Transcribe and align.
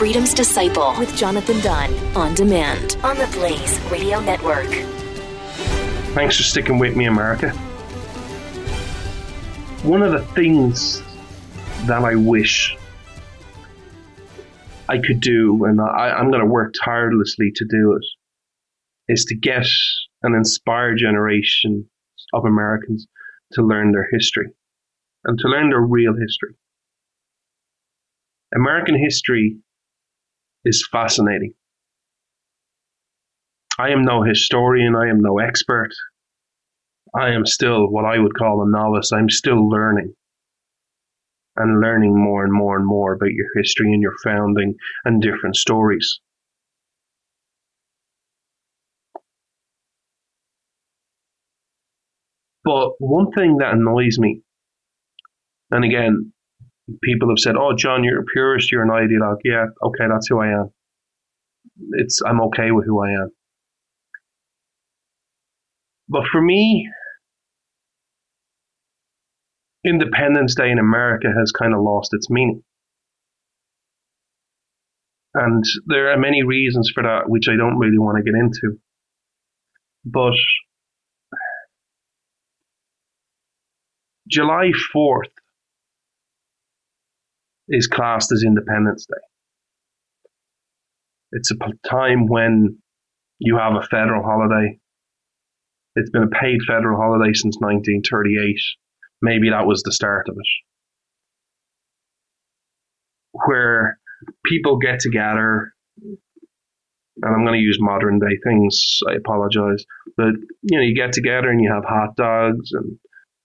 Freedom's 0.00 0.32
Disciple 0.32 0.94
with 0.98 1.14
Jonathan 1.14 1.60
Dunn 1.60 1.92
on 2.16 2.34
demand 2.34 2.96
on 3.02 3.18
the 3.18 3.26
Blaze 3.34 3.78
Radio 3.90 4.18
Network. 4.18 4.70
Thanks 6.14 6.38
for 6.38 6.42
sticking 6.42 6.78
with 6.78 6.96
me, 6.96 7.04
America. 7.04 7.50
One 9.82 10.00
of 10.00 10.12
the 10.12 10.24
things 10.32 11.02
that 11.84 12.02
I 12.02 12.14
wish 12.14 12.74
I 14.88 14.96
could 14.96 15.20
do, 15.20 15.66
and 15.66 15.78
I, 15.78 16.12
I'm 16.12 16.30
going 16.30 16.40
to 16.40 16.50
work 16.50 16.72
tirelessly 16.82 17.52
to 17.56 17.66
do 17.66 17.92
it, 17.92 19.12
is 19.12 19.26
to 19.26 19.36
get 19.36 19.66
an 20.22 20.34
inspired 20.34 20.96
generation 20.96 21.90
of 22.32 22.46
Americans 22.46 23.06
to 23.52 23.62
learn 23.62 23.92
their 23.92 24.08
history 24.10 24.46
and 25.24 25.38
to 25.40 25.48
learn 25.48 25.68
their 25.68 25.82
real 25.82 26.14
history. 26.14 26.54
American 28.54 28.98
history 28.98 29.58
is 30.64 30.86
fascinating. 30.90 31.54
I 33.78 33.90
am 33.90 34.04
no 34.04 34.22
historian, 34.22 34.94
I 34.94 35.08
am 35.08 35.20
no 35.20 35.38
expert. 35.38 35.90
I 37.14 37.30
am 37.30 37.46
still 37.46 37.88
what 37.90 38.04
I 38.04 38.18
would 38.18 38.36
call 38.36 38.62
a 38.62 38.70
novice. 38.70 39.12
I'm 39.12 39.30
still 39.30 39.68
learning 39.68 40.14
and 41.56 41.80
learning 41.80 42.16
more 42.16 42.44
and 42.44 42.52
more 42.52 42.76
and 42.76 42.86
more 42.86 43.14
about 43.14 43.32
your 43.32 43.48
history 43.56 43.92
and 43.92 44.02
your 44.02 44.14
founding 44.22 44.74
and 45.04 45.20
different 45.20 45.56
stories. 45.56 46.20
But 52.64 52.92
one 52.98 53.32
thing 53.32 53.56
that 53.58 53.72
annoys 53.72 54.18
me, 54.18 54.42
and 55.70 55.84
again, 55.84 56.32
people 57.02 57.28
have 57.28 57.38
said, 57.38 57.56
"Oh, 57.56 57.74
John, 57.76 58.04
you're 58.04 58.20
a 58.20 58.24
purist. 58.24 58.70
You're 58.72 58.82
an 58.82 58.90
ideologue." 58.90 59.40
Yeah, 59.44 59.66
okay, 59.82 60.06
that's 60.08 60.28
who 60.28 60.40
I 60.40 60.48
am. 60.48 60.70
It's 61.92 62.20
I'm 62.22 62.40
okay 62.42 62.70
with 62.70 62.86
who 62.86 63.02
I 63.02 63.10
am. 63.10 63.30
But 66.08 66.26
for 66.26 66.42
me, 66.42 66.88
Independence 69.84 70.54
Day 70.54 70.70
in 70.70 70.78
America 70.78 71.28
has 71.36 71.52
kind 71.52 71.74
of 71.74 71.82
lost 71.82 72.12
its 72.12 72.28
meaning. 72.28 72.62
And 75.34 75.64
there 75.86 76.10
are 76.12 76.18
many 76.18 76.42
reasons 76.42 76.90
for 76.92 77.02
that, 77.04 77.28
which 77.28 77.48
I 77.48 77.56
don't 77.56 77.78
really 77.78 77.98
want 77.98 78.18
to 78.18 78.24
get 78.24 78.36
into. 78.36 78.80
But 80.04 80.34
July 84.28 84.72
4th 84.94 85.30
is 87.70 87.86
classed 87.86 88.32
as 88.32 88.42
Independence 88.44 89.06
Day. 89.06 89.20
It's 91.32 91.52
a 91.52 91.88
time 91.88 92.26
when 92.26 92.78
you 93.38 93.56
have 93.56 93.74
a 93.74 93.86
federal 93.86 94.22
holiday. 94.24 94.78
It's 95.94 96.10
been 96.10 96.24
a 96.24 96.40
paid 96.40 96.58
federal 96.66 97.00
holiday 97.00 97.32
since 97.32 97.56
1938. 97.60 98.56
Maybe 99.22 99.50
that 99.50 99.66
was 99.66 99.82
the 99.82 99.92
start 99.92 100.28
of 100.28 100.36
it. 100.36 100.46
Where 103.32 103.98
people 104.44 104.78
get 104.78 104.98
together, 104.98 105.72
and 106.02 107.34
I'm 107.34 107.44
going 107.44 107.58
to 107.58 107.64
use 107.64 107.78
modern 107.80 108.18
day 108.18 108.38
things, 108.44 109.00
I 109.08 109.14
apologize, 109.14 109.84
but 110.16 110.32
you 110.62 110.78
know, 110.78 110.82
you 110.82 110.94
get 110.94 111.12
together 111.12 111.48
and 111.48 111.60
you 111.60 111.72
have 111.72 111.84
hot 111.84 112.16
dogs 112.16 112.72
and 112.72 112.98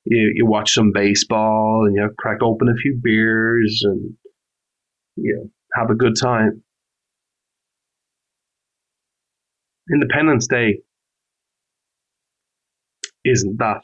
you, 0.05 0.33
you 0.35 0.45
watch 0.45 0.73
some 0.73 0.91
baseball 0.93 1.83
and 1.85 1.95
you 1.95 2.09
crack 2.17 2.41
open 2.41 2.69
a 2.69 2.75
few 2.75 2.99
beers 3.01 3.81
and 3.83 4.15
you 5.15 5.35
know, 5.35 5.49
have 5.73 5.89
a 5.89 5.95
good 5.95 6.15
time. 6.21 6.63
Independence 9.91 10.47
Day 10.47 10.79
isn't 13.23 13.57
that. 13.59 13.81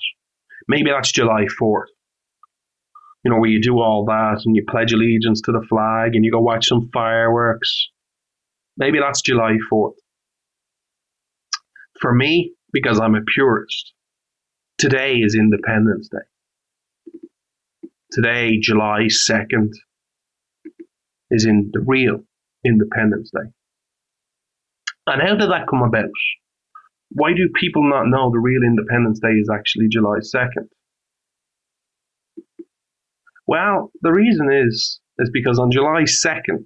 Maybe 0.67 0.89
that's 0.89 1.11
July 1.11 1.45
4th. 1.61 1.85
You 3.23 3.31
know, 3.31 3.39
where 3.39 3.49
you 3.49 3.61
do 3.61 3.79
all 3.79 4.05
that 4.05 4.41
and 4.45 4.55
you 4.55 4.63
pledge 4.67 4.93
allegiance 4.93 5.41
to 5.41 5.51
the 5.51 5.65
flag 5.69 6.15
and 6.15 6.25
you 6.25 6.31
go 6.31 6.39
watch 6.39 6.67
some 6.67 6.89
fireworks. 6.91 7.89
Maybe 8.77 8.99
that's 8.99 9.21
July 9.21 9.57
4th. 9.71 9.93
For 11.99 12.13
me, 12.13 12.53
because 12.73 12.99
I'm 12.99 13.13
a 13.13 13.21
purist, 13.21 13.93
Today 14.81 15.17
is 15.17 15.35
Independence 15.35 16.09
Day. 16.09 17.19
Today, 18.11 18.57
July 18.59 19.09
2nd, 19.09 19.69
is 21.31 21.45
in 21.45 21.71
the 21.73 21.79
real 21.79 22.19
Independence 22.63 23.31
Day. 23.33 23.49
And 25.07 25.21
how 25.21 25.35
did 25.35 25.49
that 25.49 25.67
come 25.67 25.81
about? 25.81 26.11
Why 27.09 27.33
do 27.33 27.49
people 27.59 27.89
not 27.89 28.07
know 28.07 28.29
the 28.31 28.39
real 28.39 28.61
Independence 28.63 29.19
Day 29.19 29.31
is 29.31 29.49
actually 29.51 29.87
July 29.89 30.19
2nd? 30.19 30.67
Well, 33.47 33.91
the 34.01 34.11
reason 34.11 34.49
is 34.51 34.99
is 35.17 35.29
because 35.33 35.59
on 35.59 35.71
July 35.71 36.03
2nd, 36.03 36.65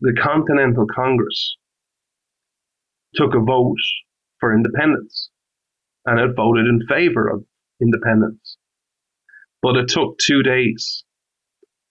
the 0.00 0.12
Continental 0.20 0.86
Congress 0.92 1.56
took 3.14 3.34
a 3.34 3.40
vote 3.40 3.76
for 4.40 4.54
independence 4.54 5.30
and 6.04 6.18
it 6.18 6.34
voted 6.36 6.66
in 6.66 6.80
favor 6.88 7.28
of 7.28 7.44
independence. 7.80 8.56
But 9.62 9.76
it 9.76 9.88
took 9.88 10.18
two 10.18 10.42
days 10.42 11.04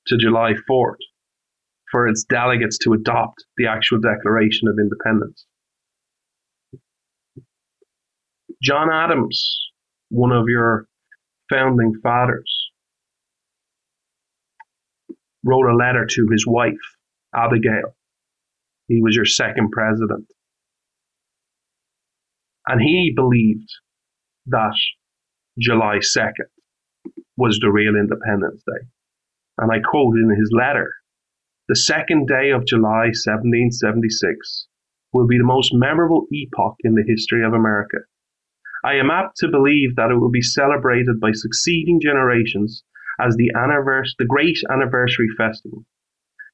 to 0.08 0.18
July 0.18 0.54
4th 0.70 0.96
for 1.92 2.08
its 2.08 2.24
delegates 2.24 2.78
to 2.80 2.94
adopt 2.94 3.44
the 3.58 3.68
actual 3.68 4.00
Declaration 4.00 4.68
of 4.68 4.78
Independence. 4.80 5.46
John 8.62 8.90
Adams, 8.92 9.60
one 10.10 10.32
of 10.32 10.46
your 10.48 10.86
founding 11.50 11.94
fathers, 12.02 12.70
wrote 15.44 15.70
a 15.70 15.76
letter 15.76 16.06
to 16.08 16.28
his 16.32 16.46
wife, 16.48 16.74
Abigail. 17.36 17.96
He 18.88 19.02
was 19.02 19.16
your 19.16 19.26
second 19.26 19.72
president. 19.72 20.26
And 22.68 22.82
he 22.82 23.12
believed 23.16 23.70
that 24.48 24.76
July 25.60 25.98
2nd 25.98 26.50
was 27.38 27.58
the 27.60 27.72
real 27.72 27.96
Independence 27.96 28.62
Day. 28.66 28.88
And 29.58 29.72
I 29.72 29.80
quote 29.80 30.16
in 30.16 30.30
his 30.38 30.52
letter 30.56 30.94
The 31.72 31.78
second 31.78 32.28
day 32.28 32.50
of 32.50 32.66
July 32.66 33.16
1776 33.16 34.68
will 35.14 35.26
be 35.26 35.38
the 35.38 35.46
most 35.46 35.72
memorable 35.74 36.28
epoch 36.30 36.76
in 36.84 36.96
the 36.96 37.06
history 37.08 37.46
of 37.46 37.54
America. 37.54 38.00
I 38.84 38.96
am 38.96 39.10
apt 39.10 39.38
to 39.38 39.48
believe 39.48 39.96
that 39.96 40.12
it 40.12 40.20
will 40.20 40.30
be 40.30 40.42
celebrated 40.42 41.22
by 41.22 41.32
succeeding 41.32 42.02
generations 42.02 42.84
as 43.22 43.38
the, 43.38 43.54
annivers- 43.56 44.18
the 44.20 44.26
great 44.26 44.58
anniversary 44.70 45.30
festival. 45.38 45.86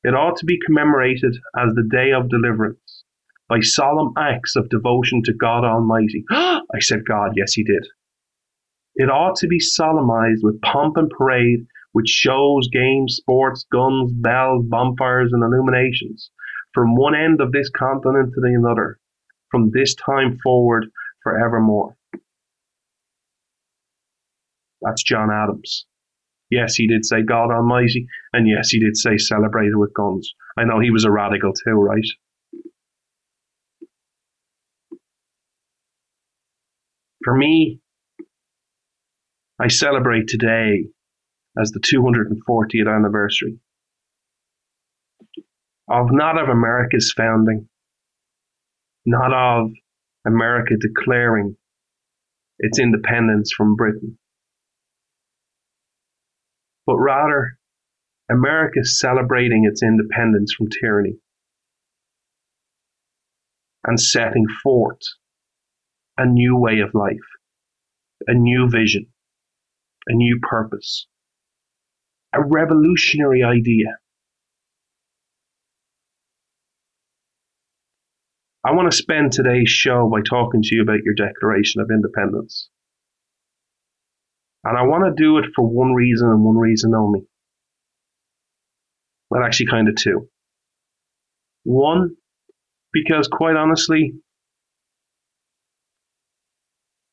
It 0.04 0.14
ought 0.14 0.38
to 0.38 0.46
be 0.46 0.60
commemorated 0.64 1.36
as 1.58 1.74
the 1.74 1.90
day 1.90 2.12
of 2.12 2.30
deliverance 2.30 3.04
by 3.50 3.62
solemn 3.62 4.14
acts 4.20 4.56
of 4.56 4.70
devotion 4.70 5.24
to 5.24 5.34
God 5.34 5.64
Almighty. 5.64 6.26
I 6.30 6.80
said 6.80 7.00
God, 7.10 7.32
yes, 7.36 7.54
he 7.54 7.64
did. 7.64 7.88
It 8.94 9.10
ought 9.10 9.38
to 9.38 9.48
be 9.48 9.60
solemnized 9.60 10.44
with 10.44 10.62
pomp 10.62 10.96
and 10.96 11.10
parade, 11.10 11.66
with 11.94 12.08
shows, 12.08 12.68
games, 12.72 13.16
sports, 13.18 13.66
guns, 13.72 14.12
bells, 14.14 14.66
bonfires, 14.68 15.32
and 15.34 15.44
illuminations, 15.44 16.32
from 16.74 16.96
one 16.96 17.16
end 17.16 17.42
of 17.42 17.52
this 17.52 17.70
continent 17.70 18.34
to 18.34 18.42
the 18.42 18.54
another, 18.58 19.00
from 19.50 19.72
this 19.72 19.96
time 19.96 20.38
forward 20.44 20.86
forevermore. 21.24 21.96
That's 24.82 25.04
John 25.04 25.30
Adams. 25.32 25.86
Yes, 26.50 26.76
he 26.76 26.88
did 26.88 27.06
say 27.06 27.24
God 27.24 27.52
Almighty, 27.52 28.08
and 28.32 28.48
yes, 28.48 28.70
he 28.70 28.80
did 28.80 28.96
say 28.96 29.18
celebrated 29.18 29.76
with 29.76 29.94
guns. 29.94 30.34
I 30.58 30.64
know 30.64 30.80
he 30.80 30.92
was 30.92 31.04
a 31.04 31.12
radical 31.12 31.52
too, 31.54 31.74
right? 31.74 32.06
For 37.24 37.36
me, 37.36 37.82
I 39.60 39.68
celebrate 39.68 40.28
today 40.28 40.86
as 41.60 41.72
the 41.72 41.80
240th 41.80 42.96
anniversary 42.96 43.60
of 45.90 46.08
not 46.12 46.38
of 46.38 46.50
America's 46.50 47.14
founding, 47.16 47.68
not 49.06 49.34
of 49.34 49.72
America 50.26 50.76
declaring 50.80 51.56
its 52.60 52.80
independence 52.80 53.52
from 53.56 53.76
Britain, 53.76 54.18
but 56.86 56.98
rather 56.98 57.58
America 58.30 58.84
celebrating 58.84 59.66
its 59.66 59.82
independence 59.82 60.54
from 60.54 60.68
tyranny 60.70 61.18
and 63.86 64.00
setting 64.00 64.46
forth 64.62 65.00
a 66.18 66.26
new 66.26 66.58
way 66.58 66.80
of 66.80 66.94
life, 66.94 67.16
a 68.28 68.34
new 68.34 68.70
vision, 68.70 69.08
a 70.08 70.14
new 70.14 70.40
purpose, 70.42 71.08
a 72.38 72.46
revolutionary 72.46 73.44
idea. 73.44 73.98
I 78.66 78.74
want 78.74 78.92
to 78.92 78.98
spend 78.98 79.32
today's 79.32 79.70
show 79.70 80.10
by 80.12 80.22
talking 80.22 80.62
to 80.62 80.76
you 80.76 80.82
about 80.82 81.04
your 81.04 81.14
Declaration 81.16 81.82
of 81.82 81.90
Independence. 81.90 82.70
And 84.64 84.78
I 84.78 84.84
want 84.84 85.06
to 85.06 85.24
do 85.24 85.38
it 85.38 85.46
for 85.56 85.66
one 85.66 85.94
reason 85.94 86.28
and 86.28 86.44
one 86.44 86.58
reason 86.58 86.94
only. 86.94 87.22
Well, 89.30 89.44
actually, 89.44 89.68
kind 89.68 89.88
of 89.88 89.96
two. 89.96 90.28
One, 91.64 92.16
because 92.92 93.30
quite 93.32 93.56
honestly, 93.56 94.14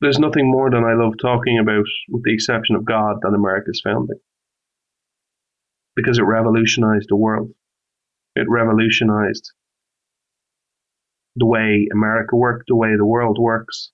there's 0.00 0.18
nothing 0.18 0.50
more 0.50 0.70
than 0.70 0.84
I 0.84 0.94
love 0.94 1.14
talking 1.20 1.58
about, 1.58 1.86
with 2.08 2.24
the 2.24 2.34
exception 2.34 2.76
of 2.76 2.84
God, 2.84 3.16
than 3.22 3.34
America's 3.34 3.80
founding. 3.84 4.18
Because 5.96 6.18
it 6.18 6.22
revolutionized 6.22 7.06
the 7.08 7.16
world. 7.16 7.50
It 8.34 8.46
revolutionized 8.48 9.52
the 11.36 11.46
way 11.46 11.88
America 11.92 12.36
worked, 12.36 12.64
the 12.68 12.76
way 12.76 12.96
the 12.96 13.06
world 13.06 13.38
works. 13.40 13.90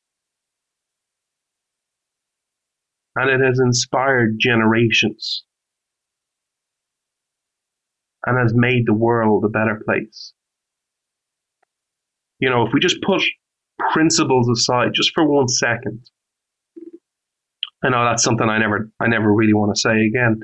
And 3.17 3.29
it 3.29 3.45
has 3.45 3.59
inspired 3.59 4.37
generations 4.39 5.45
and 8.27 8.39
has 8.39 8.55
made 8.55 8.87
the 8.87 8.95
world 8.95 9.45
a 9.45 9.49
better 9.49 9.81
place. 9.85 10.33
You 12.39 12.51
know, 12.51 12.67
if 12.67 12.73
we 12.73 12.81
just 12.81 13.03
put 13.03 13.23
principles 13.93 14.49
aside 14.49 14.91
just 14.95 15.13
for 15.15 15.27
one 15.27 15.49
second, 15.49 16.09
I 17.83 17.89
know 17.89 18.05
that's 18.05 18.23
something 18.23 18.49
I 18.49 18.59
never, 18.59 18.91
I 19.01 19.09
never 19.09 19.33
really 19.33 19.55
want 19.55 19.75
to 19.75 19.81
say 19.81 20.07
again. 20.07 20.41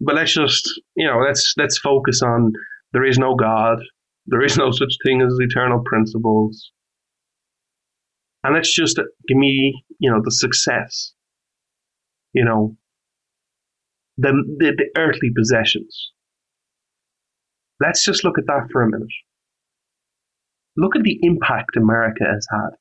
But 0.00 0.16
let's 0.16 0.34
just, 0.34 0.68
you 0.94 1.06
know, 1.06 1.18
let's 1.26 1.54
let's 1.56 1.78
focus 1.78 2.22
on 2.22 2.52
there 2.92 3.04
is 3.04 3.18
no 3.18 3.34
God, 3.34 3.78
there 4.26 4.42
is 4.42 4.56
no 4.56 4.70
such 4.70 4.94
thing 5.04 5.22
as 5.22 5.36
eternal 5.40 5.82
principles, 5.84 6.70
and 8.46 8.54
let's 8.54 8.72
just 8.72 8.96
give 8.96 9.36
me, 9.36 9.84
you 9.98 10.10
know, 10.10 10.20
the 10.22 10.30
success, 10.30 11.12
you 12.32 12.44
know, 12.44 12.76
the, 14.18 14.32
the, 14.58 14.72
the 14.76 15.00
earthly 15.00 15.30
possessions. 15.36 16.12
Let's 17.80 18.04
just 18.04 18.22
look 18.22 18.38
at 18.38 18.46
that 18.46 18.68
for 18.70 18.82
a 18.82 18.90
minute. 18.90 19.08
Look 20.76 20.94
at 20.94 21.02
the 21.02 21.18
impact 21.22 21.76
America 21.76 22.24
has 22.24 22.46
had. 22.50 22.76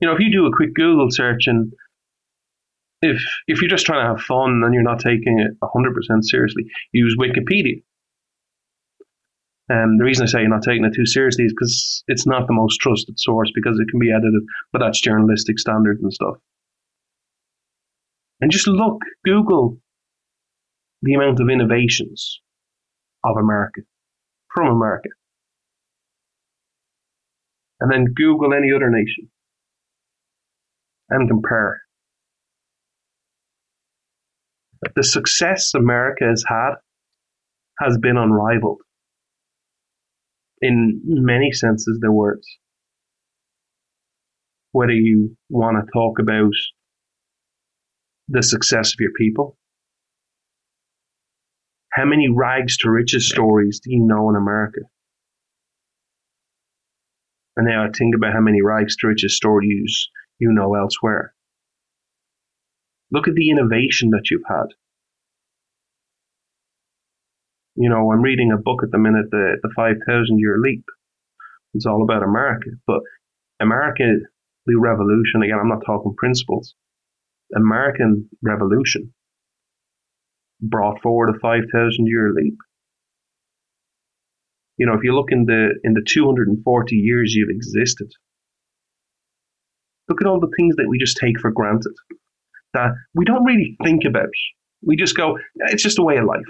You 0.00 0.08
know, 0.08 0.14
if 0.14 0.20
you 0.20 0.32
do 0.32 0.46
a 0.46 0.56
quick 0.56 0.74
Google 0.74 1.08
search 1.10 1.46
and 1.46 1.72
if 3.02 3.20
if 3.46 3.60
you're 3.60 3.70
just 3.70 3.86
trying 3.86 4.04
to 4.04 4.14
have 4.14 4.24
fun 4.24 4.62
and 4.64 4.74
you're 4.74 4.82
not 4.82 5.00
taking 5.00 5.40
it 5.40 5.52
100% 5.62 6.24
seriously, 6.24 6.64
use 6.92 7.16
Wikipedia. 7.18 7.82
And 9.68 9.98
the 9.98 10.04
reason 10.04 10.24
I 10.24 10.26
say 10.26 10.40
you're 10.40 10.48
not 10.48 10.62
taking 10.62 10.84
it 10.84 10.94
too 10.94 11.06
seriously 11.06 11.44
is 11.44 11.52
because 11.52 12.04
it's 12.08 12.26
not 12.26 12.46
the 12.46 12.52
most 12.52 12.78
trusted 12.78 13.18
source 13.18 13.50
because 13.54 13.78
it 13.78 13.90
can 13.90 14.00
be 14.00 14.10
edited, 14.10 14.42
but 14.72 14.80
that's 14.80 15.00
journalistic 15.00 15.58
standards 15.58 16.02
and 16.02 16.12
stuff. 16.12 16.36
And 18.40 18.50
just 18.50 18.66
look, 18.66 18.98
Google 19.24 19.78
the 21.02 21.14
amount 21.14 21.40
of 21.40 21.48
innovations 21.48 22.40
of 23.24 23.36
America, 23.36 23.80
from 24.54 24.68
America 24.68 25.08
and 27.82 27.90
then 27.90 28.14
Google 28.14 28.54
any 28.54 28.72
other 28.72 28.88
nation 28.88 29.28
and 31.10 31.28
compare. 31.28 31.82
The 34.82 35.04
success 35.04 35.74
America 35.74 36.24
has 36.24 36.44
had 36.46 36.74
has 37.78 37.98
been 37.98 38.16
unrivaled 38.16 38.80
in 40.60 41.00
many 41.04 41.52
senses 41.52 41.98
the 42.00 42.12
words. 42.12 42.46
Whether 44.72 44.92
you 44.92 45.36
want 45.48 45.76
to 45.76 45.90
talk 45.92 46.18
about 46.18 46.52
the 48.28 48.42
success 48.42 48.92
of 48.92 49.00
your 49.00 49.12
people, 49.16 49.56
how 51.92 52.04
many 52.04 52.28
rags 52.28 52.76
to 52.78 52.90
riches 52.90 53.28
stories 53.28 53.80
do 53.84 53.92
you 53.92 54.04
know 54.04 54.30
in 54.30 54.36
America? 54.36 54.80
And 57.56 57.66
now 57.66 57.84
I 57.84 57.90
think 57.96 58.14
about 58.16 58.32
how 58.32 58.40
many 58.40 58.62
rags 58.62 58.96
to 58.96 59.08
riches 59.08 59.36
stories 59.36 60.08
you 60.38 60.52
know 60.52 60.74
elsewhere. 60.74 61.34
Look 63.12 63.28
at 63.28 63.34
the 63.34 63.50
innovation 63.50 64.10
that 64.10 64.30
you've 64.30 64.48
had. 64.48 64.68
You 67.76 67.90
know, 67.90 68.10
I'm 68.10 68.22
reading 68.22 68.52
a 68.52 68.60
book 68.60 68.80
at 68.82 68.90
the 68.90 68.98
minute, 68.98 69.26
the, 69.30 69.56
the 69.62 69.70
5,000 69.76 70.38
year 70.38 70.56
leap. 70.58 70.84
It's 71.74 71.86
all 71.86 72.02
about 72.02 72.22
America. 72.22 72.70
But 72.86 73.00
America, 73.60 74.04
the 74.66 74.76
revolution, 74.76 75.42
again, 75.42 75.58
I'm 75.60 75.68
not 75.68 75.84
talking 75.84 76.14
principles. 76.16 76.74
American 77.54 78.28
revolution 78.42 79.12
brought 80.60 81.02
forward 81.02 81.34
a 81.34 81.38
5,000 81.38 82.06
year 82.06 82.32
leap. 82.34 82.56
You 84.78 84.86
know, 84.86 84.94
if 84.94 85.04
you 85.04 85.14
look 85.14 85.30
in 85.30 85.44
the 85.44 85.74
in 85.84 85.92
the 85.92 86.04
240 86.06 86.96
years 86.96 87.34
you've 87.34 87.50
existed, 87.50 88.10
look 90.08 90.22
at 90.22 90.26
all 90.26 90.40
the 90.40 90.52
things 90.56 90.76
that 90.76 90.88
we 90.88 90.98
just 90.98 91.18
take 91.18 91.38
for 91.38 91.50
granted 91.50 91.92
that 92.74 92.90
we 93.14 93.24
don't 93.24 93.44
really 93.44 93.76
think 93.84 94.04
about. 94.04 94.28
We 94.84 94.96
just 94.96 95.16
go, 95.16 95.38
it's 95.68 95.82
just 95.82 95.98
a 95.98 96.02
way 96.02 96.16
of 96.16 96.24
life. 96.24 96.40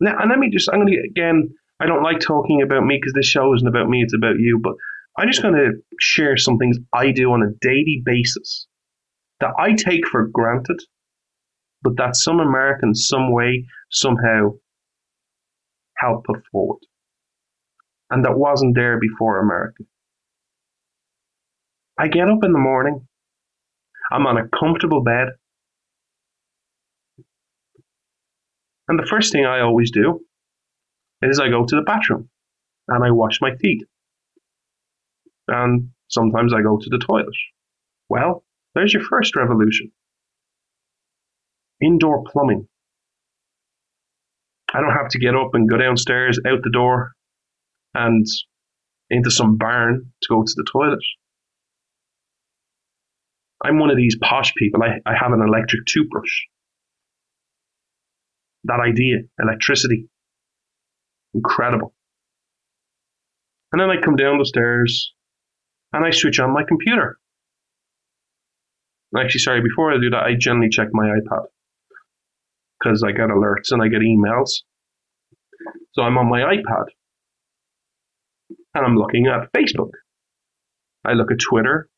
Now, 0.00 0.18
and 0.18 0.30
let 0.30 0.38
me 0.38 0.50
just, 0.50 0.68
I'm 0.70 0.80
going 0.80 0.92
to, 0.92 1.08
again, 1.08 1.48
I 1.80 1.86
don't 1.86 2.02
like 2.02 2.20
talking 2.20 2.62
about 2.62 2.84
me 2.84 2.98
because 3.00 3.14
this 3.14 3.26
show 3.26 3.54
isn't 3.54 3.66
about 3.66 3.88
me, 3.88 4.02
it's 4.02 4.14
about 4.14 4.38
you, 4.38 4.60
but 4.62 4.74
I'm 5.18 5.28
just 5.28 5.42
going 5.42 5.54
to 5.54 5.72
share 5.98 6.36
some 6.36 6.58
things 6.58 6.78
I 6.92 7.10
do 7.10 7.32
on 7.32 7.42
a 7.42 7.54
daily 7.60 8.02
basis 8.04 8.66
that 9.40 9.52
I 9.58 9.72
take 9.72 10.06
for 10.06 10.26
granted, 10.26 10.80
but 11.82 11.96
that 11.96 12.16
some 12.16 12.40
American, 12.40 12.94
some 12.94 13.32
way, 13.32 13.66
somehow 13.90 14.52
help 15.96 16.24
put 16.24 16.42
forward. 16.52 16.80
And 18.10 18.24
that 18.24 18.38
wasn't 18.38 18.74
there 18.74 19.00
before 19.00 19.40
America. 19.40 19.84
I 21.98 22.08
get 22.08 22.28
up 22.28 22.44
in 22.44 22.52
the 22.52 22.58
morning, 22.58 23.08
I'm 24.10 24.26
on 24.26 24.38
a 24.38 24.48
comfortable 24.48 25.02
bed, 25.02 25.28
and 28.88 28.98
the 28.98 29.06
first 29.06 29.32
thing 29.32 29.44
I 29.44 29.60
always 29.60 29.90
do 29.90 30.20
is 31.22 31.40
I 31.40 31.48
go 31.48 31.64
to 31.64 31.76
the 31.76 31.82
bathroom 31.82 32.28
and 32.88 33.04
I 33.04 33.10
wash 33.10 33.40
my 33.40 33.56
feet. 33.56 33.84
And 35.48 35.90
sometimes 36.08 36.52
I 36.52 36.62
go 36.62 36.78
to 36.78 36.90
the 36.90 36.98
toilet. 36.98 37.34
Well, 38.08 38.44
there's 38.74 38.92
your 38.92 39.02
first 39.02 39.34
revolution. 39.36 39.92
Indoor 41.80 42.24
plumbing. 42.24 42.68
I 44.72 44.80
don't 44.80 44.92
have 44.92 45.08
to 45.10 45.18
get 45.18 45.34
up 45.34 45.50
and 45.54 45.68
go 45.68 45.76
downstairs, 45.76 46.38
out 46.46 46.62
the 46.62 46.70
door, 46.70 47.12
and 47.94 48.26
into 49.10 49.30
some 49.30 49.56
barn 49.56 50.12
to 50.22 50.28
go 50.28 50.42
to 50.42 50.52
the 50.56 50.66
toilet. 50.70 51.02
I'm 53.64 53.78
one 53.78 53.90
of 53.90 53.96
these 53.96 54.16
posh 54.22 54.52
people. 54.56 54.82
I, 54.82 54.98
I 55.08 55.14
have 55.18 55.32
an 55.32 55.40
electric 55.40 55.86
toothbrush. 55.86 56.42
That 58.64 58.80
idea, 58.80 59.18
electricity, 59.40 60.08
incredible. 61.34 61.94
And 63.72 63.80
then 63.80 63.90
I 63.90 64.00
come 64.00 64.16
down 64.16 64.38
the 64.38 64.46
stairs 64.46 65.12
and 65.92 66.04
I 66.04 66.10
switch 66.10 66.40
on 66.40 66.52
my 66.52 66.64
computer. 66.66 67.18
Actually, 69.16 69.40
sorry, 69.40 69.62
before 69.62 69.92
I 69.92 69.98
do 70.00 70.10
that, 70.10 70.24
I 70.24 70.34
generally 70.38 70.68
check 70.68 70.88
my 70.92 71.06
iPad 71.06 71.44
because 72.78 73.02
I 73.02 73.12
get 73.12 73.28
alerts 73.28 73.70
and 73.70 73.82
I 73.82 73.88
get 73.88 74.00
emails. 74.00 74.62
So 75.92 76.02
I'm 76.02 76.18
on 76.18 76.28
my 76.28 76.40
iPad 76.40 76.86
and 78.74 78.84
I'm 78.84 78.96
looking 78.96 79.26
at 79.26 79.50
Facebook 79.56 79.90
I 81.06 81.12
look 81.12 81.30
at 81.30 81.38
Twitter, 81.38 81.88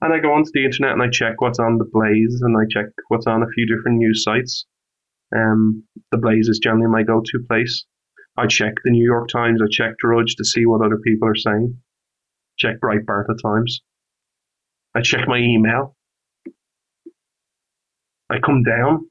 and 0.00 0.12
I 0.12 0.18
go 0.18 0.32
onto 0.32 0.50
the 0.52 0.64
internet 0.64 0.92
and 0.92 1.02
I 1.02 1.08
check 1.10 1.40
what's 1.40 1.58
on 1.58 1.78
the 1.78 1.88
Blaze 1.90 2.40
and 2.42 2.56
I 2.56 2.64
check 2.70 2.86
what's 3.08 3.26
on 3.26 3.42
a 3.42 3.48
few 3.54 3.66
different 3.66 3.98
news 3.98 4.22
sites. 4.22 4.66
Um, 5.34 5.84
the 6.10 6.18
Blaze 6.18 6.48
is 6.48 6.58
generally 6.58 6.88
my 6.88 7.02
go-to 7.02 7.44
place. 7.48 7.86
I 8.36 8.46
check 8.46 8.74
the 8.84 8.90
New 8.90 9.04
York 9.04 9.28
Times, 9.28 9.60
I 9.62 9.66
check 9.70 9.96
Drudge 9.98 10.36
to 10.36 10.44
see 10.44 10.66
what 10.66 10.84
other 10.84 10.98
people 10.98 11.28
are 11.28 11.36
saying. 11.36 11.80
Check 12.58 12.80
Breitbart 12.80 13.30
at 13.30 13.42
times. 13.42 13.80
I 14.94 15.00
check 15.02 15.26
my 15.26 15.38
email. 15.38 15.96
I 18.30 18.38
come 18.44 18.62
down. 18.62 19.10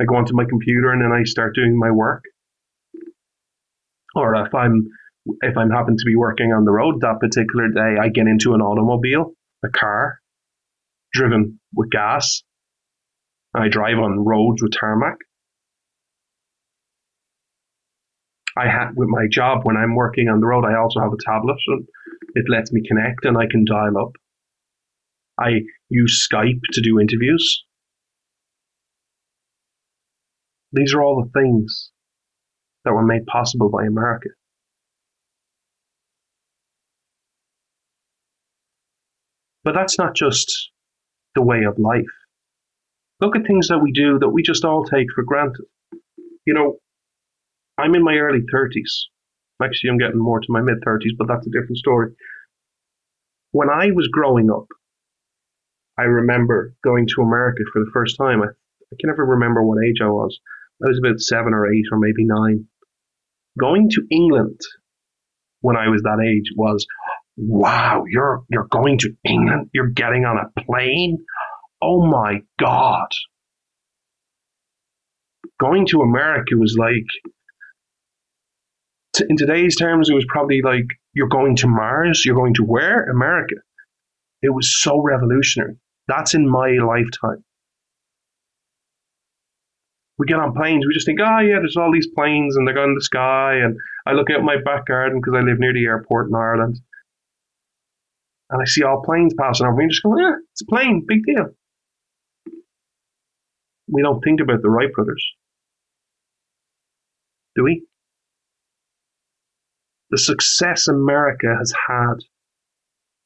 I 0.00 0.04
go 0.04 0.16
onto 0.16 0.34
my 0.34 0.44
computer 0.44 0.92
and 0.92 1.02
then 1.02 1.12
I 1.12 1.24
start 1.24 1.54
doing 1.54 1.78
my 1.78 1.90
work. 1.90 2.24
Or 4.14 4.34
if 4.46 4.54
I'm 4.54 4.88
if 5.42 5.56
I'm 5.56 5.70
happen 5.70 5.96
to 5.96 6.04
be 6.06 6.16
working 6.16 6.52
on 6.52 6.64
the 6.64 6.70
road 6.70 7.00
that 7.00 7.20
particular 7.20 7.68
day, 7.68 8.00
I 8.00 8.08
get 8.08 8.26
into 8.26 8.54
an 8.54 8.60
automobile, 8.60 9.32
a 9.64 9.68
car, 9.68 10.20
driven 11.12 11.60
with 11.74 11.90
gas. 11.90 12.42
I 13.54 13.68
drive 13.68 13.98
on 13.98 14.24
roads 14.24 14.62
with 14.62 14.72
tarmac. 14.78 15.16
I 18.58 18.68
have 18.68 18.96
with 18.96 19.08
my 19.08 19.26
job 19.30 19.60
when 19.64 19.76
I'm 19.76 19.94
working 19.94 20.28
on 20.28 20.40
the 20.40 20.46
road, 20.46 20.64
I 20.64 20.76
also 20.76 21.00
have 21.00 21.12
a 21.12 21.24
tablet 21.24 21.58
and 21.68 21.86
it 22.34 22.46
lets 22.48 22.72
me 22.72 22.82
connect 22.86 23.24
and 23.24 23.36
I 23.36 23.46
can 23.50 23.64
dial 23.64 23.98
up. 23.98 24.12
I 25.38 25.60
use 25.90 26.26
Skype 26.26 26.60
to 26.72 26.80
do 26.80 26.98
interviews. 26.98 27.64
These 30.72 30.94
are 30.94 31.02
all 31.02 31.22
the 31.22 31.40
things 31.40 31.92
that 32.84 32.92
were 32.92 33.04
made 33.04 33.26
possible 33.26 33.70
by 33.70 33.84
America. 33.84 34.28
But 39.66 39.74
that's 39.74 39.98
not 39.98 40.14
just 40.14 40.70
the 41.34 41.42
way 41.42 41.64
of 41.64 41.76
life. 41.76 42.04
Look 43.20 43.34
at 43.34 43.48
things 43.48 43.66
that 43.66 43.80
we 43.82 43.90
do 43.90 44.16
that 44.20 44.28
we 44.28 44.44
just 44.44 44.64
all 44.64 44.84
take 44.84 45.08
for 45.12 45.24
granted. 45.24 45.64
You 46.46 46.54
know, 46.54 46.76
I'm 47.76 47.96
in 47.96 48.04
my 48.04 48.14
early 48.14 48.42
30s. 48.54 49.06
Actually, 49.60 49.90
I'm 49.90 49.98
getting 49.98 50.20
more 50.20 50.38
to 50.38 50.46
my 50.50 50.60
mid 50.60 50.82
30s, 50.86 51.16
but 51.18 51.26
that's 51.26 51.48
a 51.48 51.50
different 51.50 51.78
story. 51.78 52.12
When 53.50 53.68
I 53.68 53.90
was 53.90 54.06
growing 54.06 54.52
up, 54.52 54.68
I 55.98 56.02
remember 56.02 56.72
going 56.84 57.08
to 57.16 57.22
America 57.22 57.64
for 57.72 57.80
the 57.80 57.90
first 57.92 58.16
time. 58.16 58.42
I, 58.42 58.46
I 58.46 58.96
can 59.00 59.08
never 59.08 59.26
remember 59.26 59.64
what 59.64 59.84
age 59.84 59.98
I 60.00 60.08
was. 60.08 60.38
I 60.80 60.86
was 60.86 61.00
about 61.00 61.18
seven 61.18 61.54
or 61.54 61.66
eight 61.66 61.86
or 61.90 61.98
maybe 61.98 62.24
nine. 62.24 62.68
Going 63.58 63.90
to 63.90 64.06
England 64.12 64.60
when 65.60 65.76
I 65.76 65.88
was 65.88 66.02
that 66.02 66.24
age 66.24 66.52
was, 66.54 66.86
wow, 67.36 68.04
you're 68.08 68.44
you're 68.48 68.68
going 68.70 68.98
to 68.98 69.16
England. 69.24 69.70
You're 69.72 69.90
getting 69.90 70.24
on 70.24 70.38
a 70.38 70.60
plane. 70.62 71.24
Oh 71.82 72.06
my 72.06 72.40
god. 72.58 73.08
Going 75.60 75.86
to 75.86 76.00
America 76.00 76.56
was 76.56 76.76
like 76.78 77.06
in 79.28 79.36
today's 79.36 79.76
terms, 79.76 80.10
it 80.10 80.14
was 80.14 80.26
probably 80.28 80.60
like 80.62 80.84
you're 81.14 81.28
going 81.28 81.56
to 81.56 81.68
Mars, 81.68 82.24
you're 82.24 82.34
going 82.34 82.54
to 82.54 82.64
where? 82.64 83.04
America. 83.04 83.54
It 84.42 84.50
was 84.50 84.82
so 84.82 85.00
revolutionary. 85.00 85.76
That's 86.08 86.34
in 86.34 86.48
my 86.48 86.72
lifetime. 86.72 87.42
We 90.18 90.26
get 90.26 90.38
on 90.38 90.54
planes, 90.54 90.84
we 90.86 90.94
just 90.94 91.06
think, 91.06 91.20
oh 91.20 91.40
yeah, 91.40 91.58
there's 91.58 91.76
all 91.76 91.92
these 91.92 92.08
planes 92.14 92.56
and 92.56 92.66
they're 92.66 92.74
going 92.74 92.90
in 92.90 92.94
the 92.94 93.02
sky. 93.02 93.56
And 93.56 93.76
I 94.06 94.12
look 94.12 94.28
out 94.30 94.42
my 94.42 94.56
back 94.62 94.86
garden 94.86 95.20
because 95.20 95.38
I 95.38 95.44
live 95.44 95.58
near 95.58 95.72
the 95.72 95.84
airport 95.84 96.28
in 96.28 96.34
Ireland. 96.34 96.80
And 98.50 98.62
I 98.62 98.64
see 98.64 98.84
all 98.84 99.02
planes 99.04 99.34
passing 99.38 99.66
over 99.66 99.76
me 99.76 99.84
and 99.84 99.90
just 99.90 100.02
go, 100.02 100.16
yeah, 100.18 100.34
it's 100.52 100.62
a 100.62 100.66
plane, 100.66 101.04
big 101.06 101.24
deal. 101.24 101.46
We 103.88 104.02
don't 104.02 104.20
think 104.22 104.40
about 104.40 104.62
the 104.62 104.70
Wright 104.70 104.92
brothers. 104.92 105.24
Do 107.56 107.64
we? 107.64 107.86
The 110.10 110.18
success 110.18 110.86
America 110.86 111.48
has 111.58 111.72
had 111.88 112.14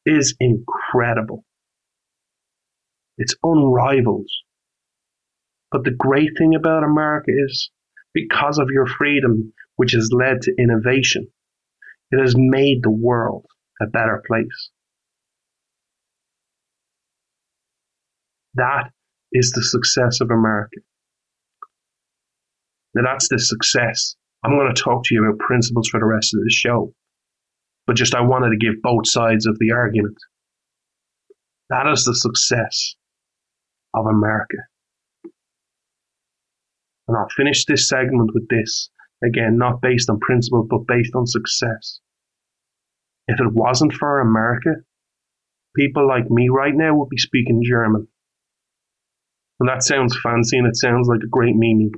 is 0.06 0.34
incredible. 0.40 1.44
It's 3.18 3.34
unrivaled. 3.42 4.30
But 5.70 5.84
the 5.84 5.90
great 5.90 6.30
thing 6.38 6.54
about 6.54 6.84
America 6.84 7.30
is 7.30 7.70
because 8.14 8.58
of 8.58 8.70
your 8.72 8.86
freedom, 8.86 9.52
which 9.76 9.92
has 9.92 10.10
led 10.12 10.42
to 10.42 10.54
innovation, 10.58 11.28
it 12.10 12.20
has 12.20 12.34
made 12.36 12.82
the 12.82 12.90
world 12.90 13.46
a 13.80 13.86
better 13.86 14.22
place. 14.26 14.70
That 18.54 18.90
is 19.32 19.52
the 19.52 19.62
success 19.62 20.20
of 20.20 20.30
America. 20.30 20.80
Now 22.94 23.02
that's 23.04 23.28
the 23.28 23.38
success. 23.38 24.16
I'm 24.44 24.56
going 24.56 24.74
to 24.74 24.82
talk 24.82 25.04
to 25.04 25.14
you 25.14 25.24
about 25.24 25.38
principles 25.38 25.88
for 25.88 26.00
the 26.00 26.06
rest 26.06 26.34
of 26.34 26.42
the 26.42 26.50
show. 26.50 26.92
But 27.86 27.96
just 27.96 28.14
I 28.14 28.22
wanted 28.22 28.50
to 28.50 28.56
give 28.56 28.82
both 28.82 29.08
sides 29.08 29.46
of 29.46 29.58
the 29.58 29.72
argument. 29.72 30.16
That 31.68 31.86
is 31.92 32.04
the 32.04 32.14
success 32.14 32.94
of 33.94 34.06
America. 34.06 34.56
And 37.06 37.16
I'll 37.16 37.28
finish 37.36 37.64
this 37.64 37.88
segment 37.88 38.30
with 38.34 38.48
this. 38.48 38.90
Again, 39.22 39.58
not 39.58 39.82
based 39.82 40.08
on 40.08 40.18
principle, 40.20 40.66
but 40.68 40.86
based 40.86 41.14
on 41.14 41.26
success. 41.26 42.00
If 43.28 43.38
it 43.40 43.52
wasn't 43.52 43.92
for 43.92 44.20
America, 44.20 44.76
people 45.76 46.06
like 46.08 46.30
me 46.30 46.48
right 46.48 46.74
now 46.74 46.96
would 46.96 47.08
be 47.08 47.18
speaking 47.18 47.62
German. 47.64 48.08
And 49.60 49.68
that 49.68 49.82
sounds 49.82 50.18
fancy 50.22 50.56
and 50.56 50.66
it 50.66 50.76
sounds 50.76 51.06
like 51.06 51.20
a 51.22 51.28
great 51.28 51.54
meme, 51.54 51.90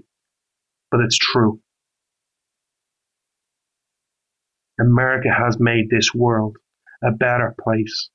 but 0.91 1.01
it's 1.01 1.17
true. 1.17 1.61
America 4.81 5.29
has 5.33 5.59
made 5.61 5.89
this 5.89 6.13
world 6.13 6.57
a 7.05 7.13
better 7.13 7.55
place. 7.63 8.11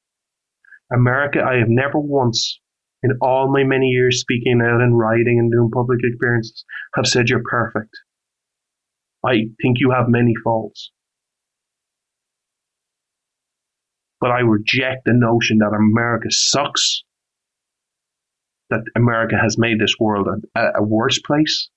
America, 0.92 1.42
I 1.44 1.58
have 1.60 1.70
never 1.70 2.00
once 2.00 2.60
in 3.04 3.12
all 3.22 3.52
my 3.52 3.64
many 3.64 3.88
years 3.88 4.20
speaking 4.22 4.62
out 4.62 4.82
and 4.82 4.98
writing 4.98 5.40
and 5.40 5.52
doing 5.52 5.70
public 5.72 6.00
experiences 6.04 6.66
have 6.96 7.06
said 7.06 7.30
you're 7.30 7.44
perfect. 7.44 7.92
I 9.26 9.48
think 9.62 9.78
you 9.80 9.92
have 9.92 10.10
many 10.10 10.34
faults. 10.44 10.92
But 14.20 14.32
I 14.32 14.40
reject 14.40 15.06
the 15.06 15.14
notion 15.14 15.60
that 15.60 15.76
America 15.76 16.28
sucks, 16.32 17.04
that 18.70 18.84
America 18.96 19.36
has 19.42 19.58
made 19.58 19.80
this 19.80 19.96
world 20.00 20.28
a, 20.56 20.60
a 20.76 20.84
worse 20.84 21.20
place, 21.20 21.70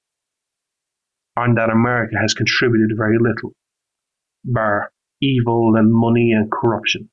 and 1.36 1.56
that 1.56 1.70
America 1.70 2.16
has 2.20 2.34
contributed 2.34 2.96
very 2.96 3.18
little, 3.18 3.52
bar 4.44 4.90
evil 5.22 5.74
and 5.76 5.92
money 5.92 6.32
and 6.32 6.50
corruption. 6.50 7.10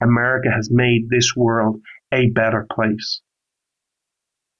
America 0.00 0.48
has 0.54 0.70
made 0.70 1.08
this 1.08 1.34
world 1.34 1.80
a 2.12 2.30
better 2.30 2.66
place. 2.70 3.20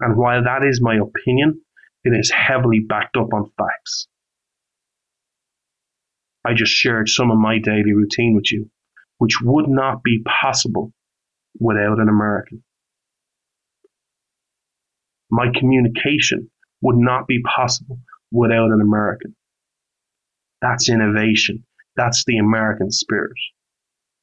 And 0.01 0.17
while 0.17 0.45
that 0.45 0.65
is 0.65 0.81
my 0.83 0.97
opinion, 0.97 1.61
it 2.05 2.11
is 2.11 2.31
heavily 2.31 2.81
backed 2.81 3.17
up 3.17 3.33
on 3.33 3.51
facts. 3.57 4.09
I 6.45 6.55
just 6.55 6.73
shared 6.73 7.09
some 7.09 7.31
of 7.31 7.39
my 7.39 7.59
daily 7.59 7.93
routine 7.93 8.35
with 8.35 8.53
you, 8.53 8.71
which 9.19 9.41
would 9.43 9.69
not 9.69 10.03
be 10.03 10.23
possible 10.25 10.93
without 11.59 11.99
an 11.99 12.09
American. 12.09 12.63
My 15.31 15.47
communication 15.59 16.51
would 16.81 16.97
not 16.97 17.27
be 17.27 17.43
possible 17.43 17.99
without 18.31 18.71
an 18.71 18.81
American. 18.81 19.35
That's 20.61 20.89
innovation. 20.89 21.65
That's 21.97 22.25
the 22.27 22.39
American 22.39 22.91
spirit. 22.91 23.33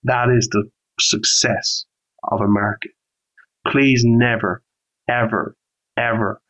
That 0.03 0.29
is 0.29 0.47
the 0.51 0.69
success 0.99 1.85
of 2.23 2.41
America. 2.41 2.89
Please 3.67 4.03
never, 4.05 4.61
ever, 5.09 5.55
ever, 5.97 6.41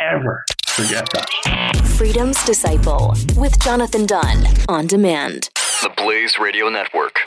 ever 0.00 0.44
forget 0.66 1.08
that. 1.10 1.82
Freedom's 1.96 2.42
Disciple 2.44 3.14
with 3.36 3.58
Jonathan 3.60 4.06
Dunn 4.06 4.46
on 4.68 4.86
demand. 4.86 5.50
The 5.82 5.92
Blaze 5.96 6.38
Radio 6.38 6.68
Network. 6.68 7.20